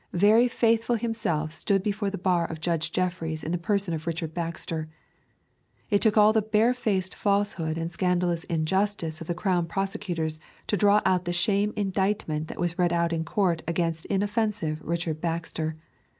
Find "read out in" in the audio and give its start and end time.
12.79-13.23